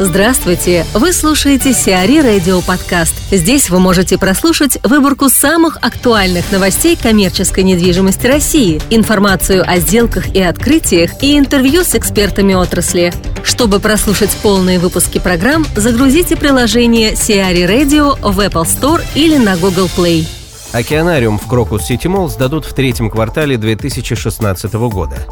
Здравствуйте! 0.00 0.84
Вы 0.92 1.12
слушаете 1.12 1.72
CRE 1.72 2.18
Radio 2.18 2.60
Подкаст. 2.62 3.14
Здесь 3.30 3.70
вы 3.70 3.78
можете 3.78 4.18
прослушать 4.18 4.76
выборку 4.82 5.28
самых 5.28 5.76
актуальных 5.82 6.50
новостей 6.50 6.96
коммерческой 7.00 7.62
недвижимости 7.62 8.26
России, 8.26 8.82
информацию 8.90 9.62
о 9.64 9.78
сделках 9.78 10.34
и 10.34 10.42
открытиях 10.42 11.22
и 11.22 11.38
интервью 11.38 11.84
с 11.84 11.94
экспертами 11.94 12.54
отрасли. 12.54 13.12
Чтобы 13.44 13.78
прослушать 13.78 14.36
полные 14.42 14.80
выпуски 14.80 15.20
программ, 15.20 15.64
загрузите 15.76 16.34
приложение 16.34 17.14
CRE 17.14 17.62
Radio 17.62 18.18
в 18.20 18.40
Apple 18.40 18.64
Store 18.64 19.00
или 19.14 19.36
на 19.36 19.56
Google 19.56 19.88
Play. 19.96 20.26
Океанариум 20.72 21.38
в 21.38 21.46
Крокус 21.46 21.84
Сити 21.84 22.08
Молл 22.08 22.28
сдадут 22.28 22.64
в 22.64 22.74
третьем 22.74 23.10
квартале 23.10 23.56
2016 23.56 24.72
года. 24.74 25.24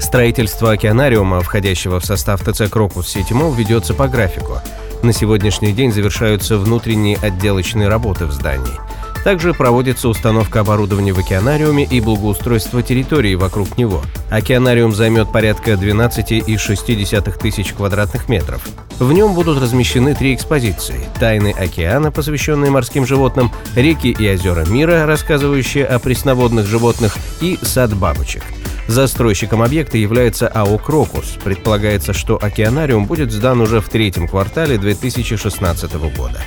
Строительство 0.00 0.72
океанариума, 0.72 1.40
входящего 1.40 2.00
в 2.00 2.04
состав 2.04 2.42
ТЦ 2.42 2.70
«Крокус 2.70 3.08
Сити 3.08 3.32
Молл», 3.32 3.52
ведется 3.52 3.94
по 3.94 4.08
графику. 4.08 4.60
На 5.02 5.12
сегодняшний 5.12 5.72
день 5.72 5.92
завершаются 5.92 6.58
внутренние 6.58 7.16
отделочные 7.18 7.88
работы 7.88 8.26
в 8.26 8.32
здании. 8.32 8.78
Также 9.24 9.52
проводится 9.52 10.08
установка 10.08 10.60
оборудования 10.60 11.12
в 11.12 11.18
океанариуме 11.18 11.84
и 11.84 12.00
благоустройство 12.00 12.82
территории 12.82 13.34
вокруг 13.34 13.76
него. 13.76 14.02
Океанариум 14.30 14.94
займет 14.94 15.30
порядка 15.32 15.72
12,6 15.72 17.38
тысяч 17.38 17.72
квадратных 17.72 18.28
метров. 18.28 18.66
В 18.98 19.12
нем 19.12 19.34
будут 19.34 19.60
размещены 19.60 20.14
три 20.14 20.34
экспозиции– 20.34 21.06
«Тайны 21.20 21.50
океана», 21.50 22.10
посвященные 22.10 22.70
морским 22.70 23.06
животным, 23.06 23.52
«Реки 23.76 24.08
и 24.18 24.32
озера 24.32 24.64
мира», 24.66 25.06
рассказывающие 25.06 25.84
о 25.84 25.98
пресноводных 25.98 26.66
животных, 26.66 27.16
и 27.40 27.58
«Сад 27.62 27.94
бабочек». 27.94 28.42
Застройщиком 28.88 29.62
объекта 29.62 29.98
является 29.98 30.48
АО 30.48 30.78
«Крокус». 30.78 31.36
Предполагается, 31.44 32.14
что 32.14 32.38
океанариум 32.42 33.04
будет 33.04 33.30
сдан 33.30 33.60
уже 33.60 33.82
в 33.82 33.88
третьем 33.90 34.26
квартале 34.26 34.78
2016 34.78 35.92
года. 36.16 36.40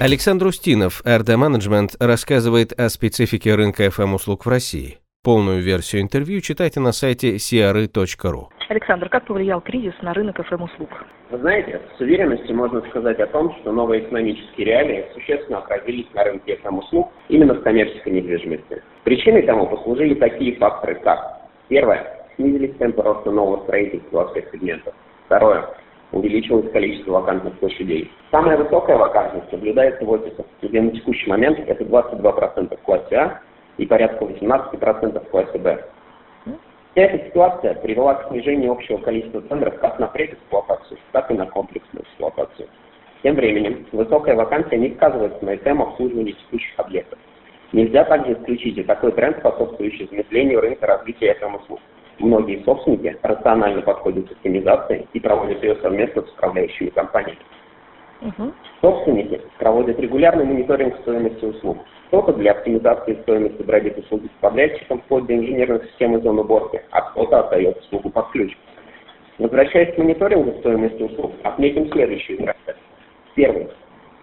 Александр 0.00 0.46
Устинов, 0.46 1.02
RD 1.04 1.36
Management, 1.36 1.94
рассказывает 2.00 2.72
о 2.72 2.88
специфике 2.88 3.54
рынка 3.54 3.86
FM-услуг 3.86 4.44
в 4.44 4.48
России. 4.48 4.98
Полную 5.22 5.62
версию 5.62 6.02
интервью 6.02 6.40
читайте 6.40 6.80
на 6.80 6.90
сайте 6.90 7.36
cry.ru. 7.36 8.48
Александр, 8.70 9.08
как 9.08 9.24
повлиял 9.24 9.60
кризис 9.60 9.94
на 10.00 10.14
рынок 10.14 10.38
FM-услуг? 10.38 10.88
Вы 11.30 11.38
знаете, 11.38 11.80
с 11.98 12.00
уверенностью 12.00 12.54
можно 12.54 12.80
сказать 12.82 13.18
о 13.18 13.26
том, 13.26 13.52
что 13.56 13.72
новые 13.72 14.04
экономические 14.04 14.64
реалии 14.64 15.06
существенно 15.12 15.58
отразились 15.58 16.06
на 16.14 16.22
рынке 16.22 16.56
FM-услуг 16.62 17.08
именно 17.28 17.54
в 17.54 17.62
коммерческой 17.62 18.12
недвижимости. 18.12 18.80
Причиной 19.02 19.42
тому 19.42 19.66
послужили 19.66 20.14
такие 20.14 20.54
факторы, 20.54 20.94
как 21.02 21.18
первое, 21.66 22.28
снизились 22.36 22.76
темпы 22.76 23.02
роста 23.02 23.32
нового 23.32 23.64
строительства 23.64 24.18
во 24.18 24.28
всех 24.28 24.48
сегментах. 24.52 24.94
Второе, 25.26 25.64
увеличилось 26.12 26.70
количество 26.70 27.10
вакантных 27.10 27.58
площадей. 27.58 28.08
Самая 28.30 28.56
высокая 28.56 28.98
вакантность 28.98 29.50
наблюдается 29.50 30.04
в 30.04 30.10
офисах, 30.10 30.46
где 30.62 30.80
на 30.80 30.92
текущий 30.92 31.28
момент 31.28 31.58
это 31.58 31.82
22% 31.82 32.76
в 32.76 32.82
классе 32.82 33.16
А 33.16 33.40
и 33.78 33.86
порядка 33.86 34.24
18% 34.24 35.26
в 35.26 35.28
классе 35.30 35.58
Б. 35.58 35.84
Вся 36.92 37.02
эта 37.02 37.24
ситуация 37.24 37.74
привела 37.74 38.14
к 38.14 38.28
снижению 38.28 38.72
общего 38.72 38.98
количества 38.98 39.42
тендеров 39.42 39.78
как 39.78 40.00
на 40.00 40.08
предэксплуатацию, 40.08 40.98
так 41.12 41.30
и 41.30 41.34
на 41.34 41.46
комплексную 41.46 42.04
эксплуатацию. 42.04 42.68
Тем 43.22 43.36
временем, 43.36 43.86
высокая 43.92 44.34
вакансия 44.34 44.76
не 44.76 44.90
сказывается 44.94 45.44
на 45.44 45.50
этом 45.50 45.82
обслуживании 45.82 46.32
текущих 46.32 46.72
объектов. 46.78 47.18
Нельзя 47.72 48.04
также 48.04 48.32
исключить 48.32 48.78
и 48.78 48.82
такой 48.82 49.12
тренд, 49.12 49.38
способствующий 49.38 50.08
замедлению 50.08 50.60
рынка 50.60 50.86
развития 50.86 51.26
этом 51.26 51.54
услуг. 51.54 51.78
Многие 52.18 52.64
собственники 52.64 53.16
рационально 53.22 53.82
подходят 53.82 54.28
к 54.28 54.32
оптимизации 54.32 55.06
и 55.12 55.20
проводят 55.20 55.62
ее 55.62 55.76
совместно 55.76 56.22
с 56.22 56.32
управляющими 56.32 56.88
компаниями. 56.88 57.38
Угу. 58.20 58.52
Собственники 58.82 59.40
проводят 59.58 59.98
регулярный 59.98 60.44
мониторинг 60.44 60.96
стоимости 61.00 61.44
услуг. 61.44 61.78
Кто-то 62.08 62.32
для 62.34 62.52
оптимизации 62.52 63.18
стоимости 63.22 63.62
бродит 63.62 63.98
услуги 63.98 64.26
с 64.26 64.40
подрядчиком 64.40 65.00
вплоть 65.00 65.26
до 65.26 65.36
инженерной 65.36 65.82
системы 65.88 66.20
зон 66.20 66.38
уборки, 66.38 66.82
а 66.90 67.02
кто-то 67.02 67.40
отдает 67.40 67.78
услугу 67.78 68.10
под 68.10 68.28
ключ. 68.30 68.56
Возвращаясь 69.38 69.94
к 69.94 69.98
мониторингу 69.98 70.58
стоимости 70.58 71.02
услуг, 71.02 71.32
отметим 71.44 71.90
следующие 71.92 72.36
графики. 72.38 72.74
Первый. 73.34 73.68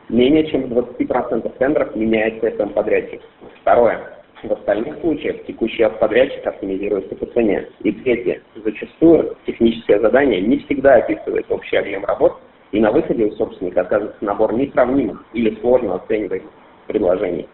Менее 0.10 0.46
чем 0.48 0.64
в 0.64 0.78
20% 0.78 1.58
тендеров 1.58 1.96
меняется 1.96 2.48
FM 2.48 2.74
подрядчик. 2.74 3.22
Второе. 3.62 4.00
В 4.44 4.52
остальных 4.52 5.00
случаях 5.00 5.44
текущий 5.46 5.88
подрядчик 6.00 6.46
оптимизируется 6.46 7.16
по 7.16 7.26
цене. 7.28 7.68
И 7.82 7.92
третье. 7.92 8.42
Зачастую 8.56 9.36
техническое 9.46 10.00
задание 10.00 10.42
не 10.42 10.60
всегда 10.60 10.96
описывает 10.96 11.46
общий 11.50 11.78
объем 11.78 12.06
работ, 12.06 12.40
и 12.78 12.80
на 12.80 12.92
выходе 12.92 13.26
у 13.26 13.32
собственника 13.32 13.82
оказывается 13.82 14.24
набор 14.24 14.54
несравнимых 14.54 15.26
или 15.34 15.60
сложно 15.62 15.96
оцениваемых 15.96 16.48
предложений. 16.86 17.50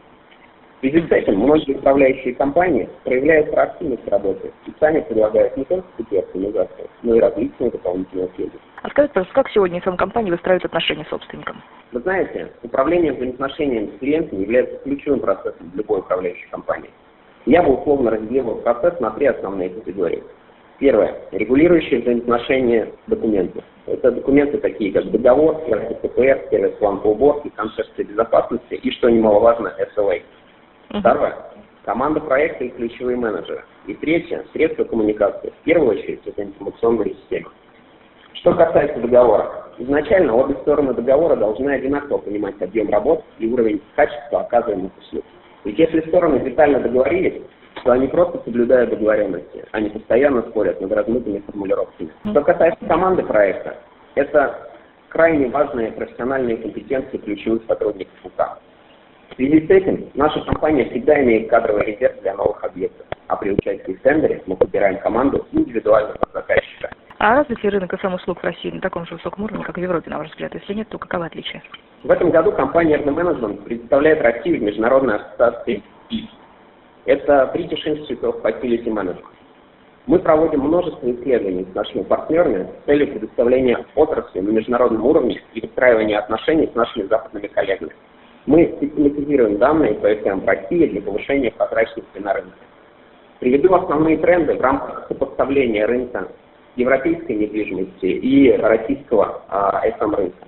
В 0.75 0.81
связи 0.81 1.07
с 1.07 1.11
этим 1.13 1.37
многие 1.37 1.75
управляющие 1.75 2.35
компании 2.35 2.89
проявляют 3.05 3.49
проактивность 3.51 4.05
работы 4.09 4.51
и 4.67 4.73
сами 4.81 4.99
предлагают 4.99 5.55
не 5.55 5.63
только 5.63 5.87
пути 5.95 6.17
оптимизации, 6.17 6.89
но 7.03 7.15
и 7.15 7.21
различные 7.21 7.71
дополнительные 7.71 8.27
услуги. 8.27 8.51
А 8.81 8.89
скажите, 8.89 9.13
пожалуйста, 9.13 9.33
как 9.33 9.49
сегодня 9.51 9.77
информкомпании 9.77 10.31
выстраивают 10.31 10.65
отношения 10.65 11.05
с 11.05 11.09
собственником? 11.09 11.63
Вы 11.93 12.01
знаете, 12.01 12.51
управление 12.61 13.13
взаимоотношениями 13.13 13.91
с 13.95 13.99
клиентом 13.99 14.41
является 14.41 14.77
ключевым 14.79 15.21
процессом 15.21 15.69
для 15.69 15.83
любой 15.83 15.99
управляющей 15.99 16.49
компании. 16.51 16.89
Я 17.45 17.63
бы 17.63 17.75
условно 17.75 18.11
разделил 18.11 18.55
процесс 18.55 18.99
на 18.99 19.11
три 19.11 19.27
основные 19.27 19.69
категории. 19.69 20.21
Первое. 20.79 21.15
Регулирующие 21.31 22.01
взаимоотношения 22.01 22.91
документов. 23.07 23.63
Это 23.85 24.11
документы 24.11 24.59
такие, 24.59 24.93
как 24.93 25.11
договор, 25.11 25.61
РТПР, 25.69 26.47
сервис-план 26.49 27.01
по 27.01 27.07
уборке, 27.07 27.51
концепция 27.55 28.05
безопасности 28.05 28.75
и, 28.75 28.91
что 28.91 29.09
немаловажно, 29.09 29.73
SLA. 29.97 30.21
Второе. 30.89 31.35
Команда 31.83 32.21
проекта 32.21 32.63
и 32.63 32.69
ключевые 32.69 33.17
менеджеры. 33.17 33.63
И 33.87 33.93
третье. 33.95 34.45
Средства 34.53 34.85
коммуникации. 34.85 35.49
В 35.49 35.63
первую 35.65 35.97
очередь, 35.97 36.21
это 36.25 36.43
информационные 36.43 37.15
системы. 37.15 37.49
Что 38.35 38.53
касается 38.53 39.01
договора. 39.01 39.65
Изначально 39.77 40.33
обе 40.33 40.55
стороны 40.61 40.93
договора 40.93 41.35
должны 41.35 41.71
одинаково 41.71 42.19
понимать 42.19 42.61
объем 42.61 42.89
работ 42.89 43.23
и 43.39 43.47
уровень 43.47 43.81
качества 43.95 44.41
оказываемых 44.41 44.91
услуг. 44.97 45.25
Ведь 45.65 45.77
если 45.77 46.07
стороны 46.07 46.39
детально 46.39 46.79
договорились, 46.79 47.41
то 47.83 47.91
они 47.91 48.07
просто 48.07 48.41
соблюдают 48.45 48.91
договоренности, 48.91 49.52
они 49.73 49.89
постоянно 49.89 50.43
спорят 50.43 50.79
над 50.79 50.91
размытыми 50.91 51.39
формулировками. 51.39 52.11
Что 52.29 52.41
касается 52.41 52.85
команды 52.85 53.23
проекта, 53.23 53.75
это 54.15 54.69
крайне 55.09 55.47
важные 55.49 55.91
профессиональные 55.91 56.57
компетенции 56.57 57.17
ключевых 57.17 57.63
сотрудников 57.67 58.13
УК. 58.23 58.59
В 59.31 59.35
связи 59.35 59.65
с 59.65 59.69
этим 59.71 60.09
наша 60.13 60.41
компания 60.41 60.85
всегда 60.91 61.21
имеет 61.23 61.49
кадровый 61.49 61.85
резерв 61.85 62.21
для 62.21 62.35
новых 62.35 62.63
объектов, 62.63 63.07
а 63.27 63.35
при 63.35 63.49
участии 63.49 63.93
в 63.93 64.01
тендере 64.01 64.43
мы 64.45 64.55
подбираем 64.55 64.99
команду 64.99 65.47
индивидуально 65.51 66.13
под 66.19 66.31
заказчика. 66.33 66.91
А 67.17 67.37
развит 67.37 67.63
ли 67.63 67.69
рынок 67.71 67.99
СМ-услуг 67.99 68.41
в 68.41 68.43
России 68.43 68.69
на 68.69 68.79
таком 68.79 69.07
же 69.07 69.15
высоком 69.15 69.45
уровне, 69.45 69.63
как 69.63 69.77
в 69.77 69.81
Европе, 69.81 70.11
на 70.11 70.19
ваш 70.19 70.29
взгляд? 70.29 70.53
Если 70.53 70.73
нет, 70.75 70.87
то 70.89 70.99
каковы 70.99 71.25
отличия? 71.25 71.63
В 72.03 72.11
этом 72.11 72.29
году 72.29 72.51
компания 72.51 72.97
RD 72.97 73.05
Management 73.05 73.63
представляет 73.63 74.21
Россию 74.21 74.59
в 74.59 74.63
Международной 74.63 75.15
ассоциации 75.15 75.81
PIS. 76.11 76.27
Это 77.05 77.51
British 77.55 77.83
Institute 77.87 78.21
of 78.21 78.41
Facility 78.43 78.85
Management. 78.85 79.32
Мы 80.05 80.19
проводим 80.19 80.59
множество 80.59 81.09
исследований 81.09 81.65
с 81.71 81.75
нашими 81.75 82.03
партнерами 82.03 82.63
с 82.63 82.85
целью 82.85 83.07
предоставления 83.07 83.85
отрасли 83.95 84.41
на 84.41 84.49
международном 84.49 85.05
уровне 85.05 85.41
и 85.53 85.61
выстраивания 85.61 86.19
отношений 86.19 86.69
с 86.71 86.75
нашими 86.75 87.03
западными 87.03 87.47
коллегами. 87.47 87.91
Мы 88.45 88.75
систематизируем 88.81 89.57
данные 89.59 89.93
по 89.93 90.09
в 90.09 90.45
России 90.45 90.87
для 90.87 91.01
повышения 91.01 91.51
прозрачности 91.51 92.19
на 92.19 92.33
рынке. 92.33 92.51
Приведу 93.39 93.73
основные 93.73 94.17
тренды 94.17 94.55
в 94.55 94.61
рамках 94.61 95.07
сопоставления 95.07 95.87
рынка 95.87 96.27
европейской 96.75 97.33
недвижимости 97.33 98.05
и 98.05 98.51
российского 98.57 99.41
а, 99.47 99.81
СМ 99.97 100.15
рынка. 100.15 100.47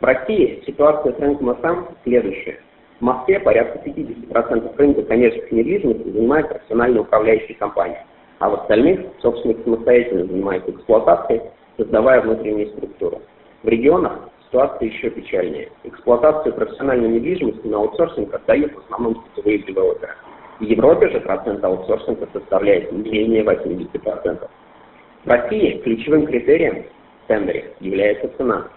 В 0.00 0.04
России 0.04 0.64
ситуация 0.66 1.12
с 1.12 1.18
рынком 1.20 1.56
СМ 1.60 1.94
следующая. 2.02 2.58
В 2.98 3.04
Москве 3.04 3.38
порядка 3.38 3.78
50% 3.88 4.76
рынка 4.76 5.02
коммерческой 5.02 5.58
недвижимости 5.58 6.08
занимает 6.08 6.48
профессиональные 6.48 7.02
управляющие 7.02 7.56
компании, 7.56 7.98
а 8.38 8.50
в 8.50 8.54
остальных 8.54 9.00
собственник 9.20 9.62
самостоятельно 9.64 10.26
занимается 10.26 10.70
эксплуатацией, 10.70 11.42
создавая 11.76 12.20
внутреннюю 12.20 12.68
структуру. 12.68 13.22
В 13.62 13.68
регионах 13.68 14.18
ситуация 14.46 14.88
еще 14.88 15.10
печальнее. 15.10 15.70
Эксплуатацию 15.84 16.54
профессиональной 16.54 17.08
недвижимости 17.08 17.66
на 17.66 17.78
аутсорсинг 17.78 18.32
отдают 18.32 18.74
в 18.74 18.84
основном 18.84 19.24
сетевые 19.34 19.58
девелоперы. 19.58 20.12
В 20.58 20.62
Европе 20.62 21.08
же 21.10 21.20
процент 21.20 21.62
аутсорсинга 21.64 22.28
составляет 22.32 22.92
менее 22.92 23.42
80%. 23.42 24.48
В 25.24 25.28
России 25.28 25.80
ключевым 25.82 26.26
критерием 26.26 26.84
в 27.24 27.28
тендере 27.28 27.74
является 27.80 28.28
цена. 28.36 28.68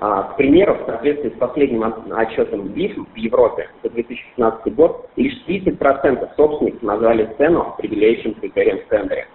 А, 0.00 0.22
к 0.22 0.36
примеру, 0.36 0.74
в 0.74 0.86
соответствии 0.86 1.30
с 1.30 1.38
последним 1.38 1.82
отчетом 2.12 2.68
БИФ 2.68 2.98
в 3.12 3.16
Европе 3.16 3.68
за 3.82 3.90
2015 3.90 4.74
год 4.76 5.08
лишь 5.16 5.34
30% 5.48 6.36
собственников 6.36 6.82
назвали 6.82 7.28
цену 7.36 7.62
определяющим 7.62 8.34
критерием 8.34 8.78
в 8.78 8.84
тендере. 8.84 9.26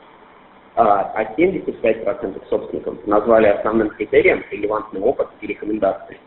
а 0.76 1.26
75% 1.38 2.48
собственников 2.50 3.06
назвали 3.06 3.48
основным 3.48 3.90
критерием 3.90 4.44
релевантный 4.50 5.02
опыт 5.02 5.28
и 5.42 5.48
рекомендации. 5.48 6.18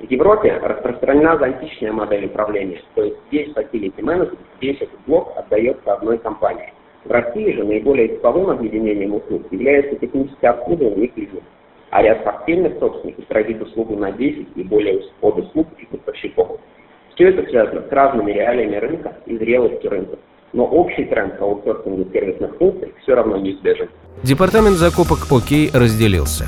В 0.00 0.10
Европе 0.10 0.58
распространена 0.62 1.36
зонтичная 1.36 1.92
модель 1.92 2.24
управления, 2.24 2.80
то 2.94 3.04
есть 3.04 3.18
весь 3.30 3.52
facility 3.52 4.02
менеджмент, 4.02 4.40
весь 4.60 4.80
этот 4.80 4.98
блок 5.06 5.34
отдается 5.36 5.92
одной 5.92 6.16
компании. 6.16 6.72
В 7.04 7.10
России 7.10 7.52
же 7.52 7.62
наиболее 7.62 8.08
типовым 8.08 8.48
объединением 8.48 9.14
услуг 9.14 9.42
является 9.50 9.96
техническое 9.96 10.48
обслуживание 10.48 11.06
и 11.06 11.08
клининг, 11.08 11.44
а 11.90 12.02
ряд 12.02 12.24
портфельных 12.24 12.78
собственников 12.78 13.24
тратит 13.26 13.60
услугу 13.60 13.96
на 13.96 14.12
10 14.12 14.48
и 14.54 14.62
более 14.62 15.02
услуг 15.20 15.66
и 15.78 15.86
поставщиков. 15.86 16.58
Все 17.14 17.28
это 17.28 17.48
связано 17.50 17.82
с 17.82 17.92
разными 17.92 18.32
реалиями 18.32 18.76
рынка 18.76 19.16
и 19.26 19.36
зрелостью 19.36 19.90
рынка. 19.90 20.18
Но 20.52 20.64
общий 20.64 21.04
тренд 21.04 21.36
к 21.36 21.42
аутсорсингу 21.42 22.10
сервисных 22.12 22.56
функций 22.56 22.92
все 23.02 23.14
равно 23.14 23.36
неизбежен. 23.36 23.88
Департамент 24.22 24.76
закупок 24.76 25.30
ОК 25.30 25.74
разделился. 25.74 26.44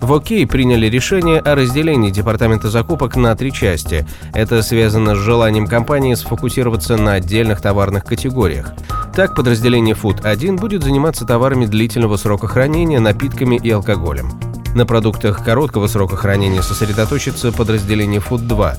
В 0.00 0.12
ОК 0.12 0.28
приняли 0.50 0.86
решение 0.86 1.40
о 1.40 1.54
разделении 1.54 2.10
департамента 2.10 2.68
закупок 2.68 3.16
на 3.16 3.36
три 3.36 3.52
части. 3.52 4.06
Это 4.34 4.62
связано 4.62 5.14
с 5.14 5.18
желанием 5.18 5.66
компании 5.66 6.14
сфокусироваться 6.14 6.96
на 6.96 7.14
отдельных 7.14 7.60
товарных 7.60 8.04
категориях. 8.04 8.72
Так, 9.14 9.36
подразделение 9.36 9.94
Food 9.94 10.24
1 10.24 10.56
будет 10.56 10.82
заниматься 10.82 11.26
товарами 11.26 11.66
длительного 11.66 12.16
срока 12.16 12.46
хранения, 12.46 12.98
напитками 12.98 13.60
и 13.62 13.70
алкоголем. 13.70 14.49
На 14.74 14.86
продуктах 14.86 15.44
короткого 15.44 15.88
срока 15.88 16.16
хранения 16.16 16.62
сосредоточится 16.62 17.50
подразделение 17.50 18.20
Food 18.20 18.46
2. 18.46 18.76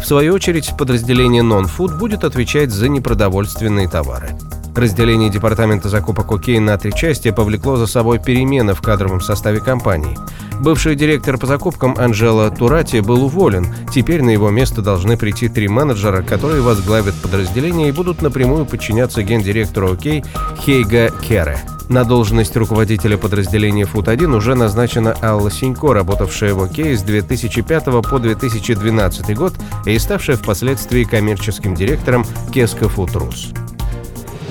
В 0.00 0.06
свою 0.06 0.34
очередь, 0.34 0.72
подразделение 0.78 1.42
Non-Food 1.42 1.98
будет 1.98 2.24
отвечать 2.24 2.70
за 2.70 2.88
непродовольственные 2.88 3.88
товары. 3.88 4.36
Разделение 4.74 5.30
департамента 5.30 5.88
закупок 5.88 6.32
ОК 6.32 6.48
на 6.58 6.76
три 6.76 6.92
части 6.92 7.30
повлекло 7.30 7.76
за 7.76 7.86
собой 7.86 8.18
перемены 8.18 8.74
в 8.74 8.82
кадровом 8.82 9.20
составе 9.20 9.60
компании. 9.60 10.18
Бывший 10.60 10.96
директор 10.96 11.38
по 11.38 11.46
закупкам 11.46 11.94
Анжела 11.96 12.50
Турати 12.50 12.98
был 12.98 13.24
уволен. 13.24 13.66
Теперь 13.92 14.22
на 14.22 14.30
его 14.30 14.50
место 14.50 14.82
должны 14.82 15.16
прийти 15.16 15.48
три 15.48 15.68
менеджера, 15.68 16.22
которые 16.22 16.60
возглавят 16.60 17.14
подразделение 17.22 17.90
и 17.90 17.92
будут 17.92 18.20
напрямую 18.20 18.66
подчиняться 18.66 19.22
гендиректору 19.22 19.92
ОК 19.92 20.24
Хейга 20.58 21.10
Кере. 21.22 21.60
На 21.88 22.04
должность 22.04 22.56
руководителя 22.56 23.16
подразделения 23.16 23.84
Фут-1 23.84 24.34
уже 24.34 24.54
назначена 24.56 25.14
Алла 25.22 25.50
Синько, 25.50 25.92
работавшая 25.92 26.54
в 26.54 26.62
ОК 26.62 26.78
с 26.78 27.02
2005 27.02 27.84
по 27.84 28.18
2012 28.18 29.36
год 29.36 29.54
и 29.86 29.96
ставшая 29.98 30.36
впоследствии 30.36 31.04
коммерческим 31.04 31.74
директором 31.74 32.24
Кеска 32.52 32.88
Футрус. 32.88 33.52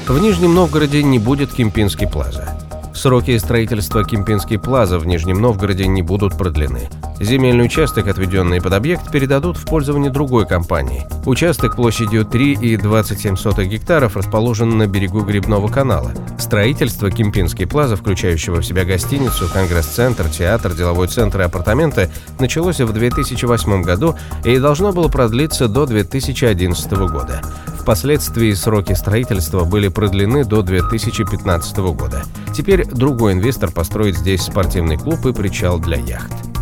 В 0.08 0.20
Нижнем 0.20 0.54
Новгороде 0.54 1.02
не 1.02 1.18
будет 1.18 1.54
Кемпинский 1.54 2.08
плаза. 2.08 2.58
Сроки 2.94 3.38
строительства 3.38 4.04
Кемпинский 4.04 4.60
плаза 4.60 5.00
в 5.00 5.08
Нижнем 5.08 5.42
Новгороде 5.42 5.88
не 5.88 6.02
будут 6.02 6.38
продлены. 6.38 6.90
Земельный 7.24 7.66
участок, 7.66 8.08
отведенный 8.08 8.62
под 8.62 8.74
объект, 8.74 9.10
передадут 9.10 9.56
в 9.56 9.66
пользование 9.66 10.12
другой 10.12 10.46
компании. 10.46 11.08
Участок 11.26 11.78
площадью 11.78 12.26
3,27 12.26 13.66
гектаров 13.66 14.18
расположен 14.18 14.78
на 14.78 14.88
берегу 14.88 15.22
Грибного 15.22 15.70
канала. 15.70 16.12
Строительство 16.38 17.10
Кемпинский 17.10 17.66
плаза, 17.66 17.96
включающего 17.96 18.60
в 18.60 18.66
себя 18.66 18.84
гостиницу, 18.84 19.48
конгресс-центр, 19.48 20.28
театр, 20.28 20.74
деловой 20.74 21.08
центр 21.08 21.40
и 21.40 21.44
апартаменты, 21.46 22.10
началось 22.40 22.82
в 22.82 22.92
2008 22.92 23.84
году 23.84 24.16
и 24.44 24.58
должно 24.58 24.92
было 24.92 25.08
продлиться 25.08 25.70
до 25.70 25.86
2011 25.86 26.92
года. 26.92 27.42
Впоследствии 27.80 28.52
сроки 28.52 28.94
строительства 28.94 29.64
были 29.64 29.88
продлены 29.88 30.44
до 30.44 30.62
2015 30.62 31.78
года. 31.78 32.24
Теперь 32.54 32.86
другой 32.86 33.32
инвестор 33.32 33.72
построит 33.72 34.18
здесь 34.18 34.42
спортивный 34.42 34.98
клуб 34.98 35.26
и 35.26 35.32
причал 35.32 35.80
для 35.80 35.98
яхт. 35.98 36.53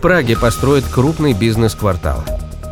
В 0.00 0.02
Праге 0.02 0.34
построят 0.34 0.86
крупный 0.86 1.34
бизнес-квартал. 1.34 2.24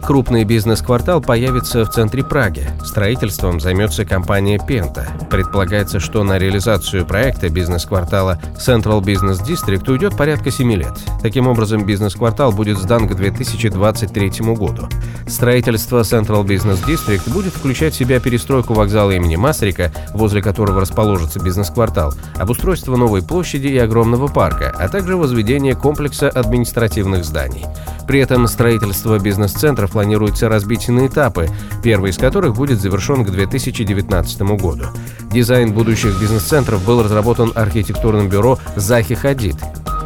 Крупный 0.09 0.45
бизнес-квартал 0.45 1.21
появится 1.21 1.85
в 1.85 1.91
центре 1.91 2.25
Праги. 2.25 2.67
Строительством 2.83 3.61
займется 3.61 4.07
компания 4.07 4.57
Penta. 4.57 5.07
Предполагается, 5.29 6.01
что 6.01 6.25
на 6.25 6.39
реализацию 6.39 7.05
проекта 7.05 7.51
бизнес-квартала 7.51 8.41
Central 8.57 9.03
Business 9.03 9.45
District 9.47 9.87
уйдет 9.91 10.17
порядка 10.17 10.51
7 10.51 10.73
лет. 10.73 10.95
Таким 11.21 11.47
образом, 11.47 11.85
бизнес-квартал 11.85 12.53
будет 12.53 12.79
сдан 12.79 13.07
к 13.07 13.17
2023 13.17 14.31
году. 14.55 14.89
Строительство 15.27 16.01
Central 16.01 16.43
Business 16.43 16.83
District 16.87 17.31
будет 17.31 17.53
включать 17.53 17.93
в 17.93 17.99
себя 17.99 18.19
перестройку 18.19 18.73
вокзала 18.73 19.11
имени 19.11 19.37
Масрика, 19.37 19.93
возле 20.15 20.41
которого 20.41 20.81
расположится 20.81 21.39
бизнес-квартал, 21.39 22.15
обустройство 22.37 22.97
новой 22.97 23.21
площади 23.21 23.67
и 23.67 23.77
огромного 23.77 24.29
парка, 24.29 24.75
а 24.75 24.89
также 24.89 25.19
возведение 25.19 25.77
комплекса 25.77 26.31
административных 26.31 27.27
зданий. 27.27 27.67
При 28.09 28.21
этом 28.21 28.49
строительство 28.49 29.19
бизнес-центров 29.19 29.93
планируется 29.93 30.49
разбить 30.49 30.89
на 30.89 31.07
этапы, 31.07 31.49
первый 31.83 32.11
из 32.11 32.17
которых 32.17 32.55
будет 32.55 32.81
завершен 32.81 33.23
к 33.23 33.31
2019 33.31 34.41
году. 34.59 34.87
Дизайн 35.31 35.75
будущих 35.75 36.19
бизнес-центров 36.19 36.85
был 36.87 37.03
разработан 37.03 37.53
архитектурным 37.55 38.31
бюро 38.31 38.59
«Захи 38.77 39.15
Хадид». 39.15 39.57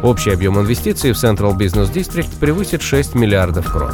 Общий 0.03 0.31
объем 0.31 0.59
инвестиций 0.59 1.13
в 1.13 1.15
Central 1.15 1.57
Business 1.57 1.93
District 1.93 2.27
превысит 2.41 2.81
6 2.81 3.15
миллиардов 3.15 3.71
крон. 3.71 3.93